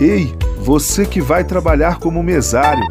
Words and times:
Ei, 0.00 0.34
você 0.56 1.04
que 1.04 1.20
vai 1.20 1.44
trabalhar 1.44 1.98
como 1.98 2.22
mesário, 2.22 2.82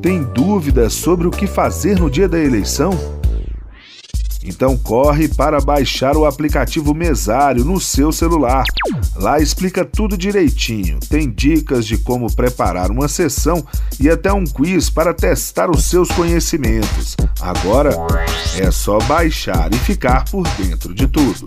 tem 0.00 0.22
dúvidas 0.22 0.94
sobre 0.94 1.26
o 1.26 1.30
que 1.30 1.46
fazer 1.46 2.00
no 2.00 2.10
dia 2.10 2.26
da 2.26 2.38
eleição? 2.38 3.18
Então 4.42 4.74
corre 4.78 5.28
para 5.28 5.60
baixar 5.60 6.16
o 6.16 6.24
aplicativo 6.24 6.94
Mesário 6.94 7.66
no 7.66 7.78
seu 7.78 8.10
celular. 8.10 8.64
Lá 9.14 9.38
explica 9.38 9.84
tudo 9.84 10.16
direitinho. 10.16 10.98
Tem 11.00 11.30
dicas 11.30 11.84
de 11.84 11.98
como 11.98 12.34
preparar 12.34 12.90
uma 12.90 13.08
sessão 13.08 13.62
e 14.00 14.08
até 14.08 14.32
um 14.32 14.44
quiz 14.44 14.88
para 14.88 15.12
testar 15.12 15.70
os 15.70 15.84
seus 15.84 16.10
conhecimentos. 16.12 17.14
Agora 17.42 17.90
é 18.56 18.70
só 18.70 18.98
baixar 19.00 19.70
e 19.74 19.78
ficar 19.78 20.24
por 20.30 20.48
dentro 20.56 20.94
de 20.94 21.06
tudo. 21.06 21.46